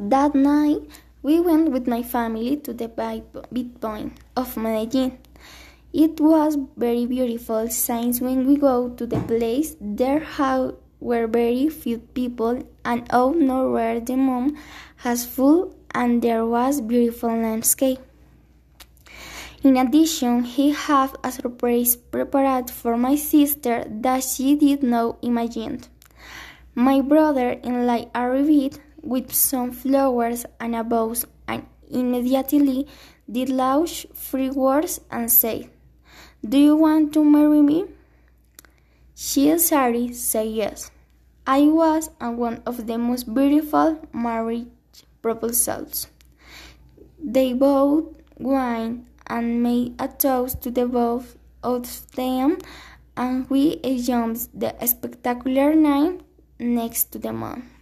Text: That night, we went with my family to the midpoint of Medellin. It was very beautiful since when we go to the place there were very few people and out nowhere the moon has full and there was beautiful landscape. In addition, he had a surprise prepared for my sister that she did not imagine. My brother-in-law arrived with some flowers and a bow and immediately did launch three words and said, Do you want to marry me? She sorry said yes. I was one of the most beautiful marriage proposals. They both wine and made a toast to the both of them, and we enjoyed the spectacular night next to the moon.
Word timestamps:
That 0.00 0.32
night, 0.32 0.82
we 1.24 1.40
went 1.40 1.72
with 1.72 1.88
my 1.88 2.04
family 2.04 2.56
to 2.58 2.72
the 2.72 2.86
midpoint 3.50 4.12
of 4.36 4.56
Medellin. 4.56 5.18
It 5.92 6.20
was 6.20 6.56
very 6.76 7.04
beautiful 7.04 7.68
since 7.68 8.20
when 8.20 8.46
we 8.46 8.56
go 8.56 8.90
to 8.90 9.06
the 9.06 9.18
place 9.18 9.74
there 9.80 10.22
were 11.00 11.26
very 11.26 11.68
few 11.68 11.98
people 11.98 12.62
and 12.84 13.08
out 13.10 13.38
nowhere 13.38 13.98
the 13.98 14.14
moon 14.14 14.56
has 14.98 15.26
full 15.26 15.74
and 15.92 16.22
there 16.22 16.46
was 16.46 16.80
beautiful 16.80 17.30
landscape. 17.30 17.98
In 19.64 19.76
addition, 19.76 20.44
he 20.44 20.70
had 20.70 21.10
a 21.24 21.32
surprise 21.32 21.96
prepared 21.96 22.70
for 22.70 22.96
my 22.96 23.16
sister 23.16 23.84
that 23.90 24.22
she 24.22 24.54
did 24.54 24.84
not 24.84 25.18
imagine. 25.22 25.80
My 26.76 27.00
brother-in-law 27.00 28.10
arrived 28.14 28.78
with 29.02 29.32
some 29.32 29.72
flowers 29.72 30.46
and 30.60 30.74
a 30.74 30.84
bow 30.84 31.14
and 31.46 31.66
immediately 31.90 32.86
did 33.30 33.48
launch 33.48 34.06
three 34.14 34.50
words 34.50 35.00
and 35.10 35.30
said, 35.30 35.70
Do 36.46 36.58
you 36.58 36.76
want 36.76 37.12
to 37.14 37.24
marry 37.24 37.62
me? 37.62 37.86
She 39.14 39.56
sorry 39.58 40.12
said 40.12 40.48
yes. 40.48 40.90
I 41.46 41.62
was 41.62 42.10
one 42.20 42.62
of 42.66 42.86
the 42.86 42.98
most 42.98 43.32
beautiful 43.32 43.98
marriage 44.12 44.68
proposals. 45.22 46.08
They 47.18 47.52
both 47.52 48.14
wine 48.38 49.06
and 49.26 49.62
made 49.62 49.94
a 49.98 50.08
toast 50.08 50.62
to 50.62 50.70
the 50.70 50.86
both 50.86 51.36
of 51.62 52.10
them, 52.12 52.58
and 53.16 53.48
we 53.50 53.80
enjoyed 53.82 54.38
the 54.54 54.74
spectacular 54.86 55.74
night 55.74 56.20
next 56.58 57.12
to 57.12 57.18
the 57.18 57.32
moon. 57.32 57.77